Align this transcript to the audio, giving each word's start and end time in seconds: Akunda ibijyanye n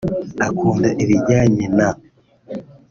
Akunda 0.45 0.89
ibijyanye 1.03 1.65
n 1.75 1.77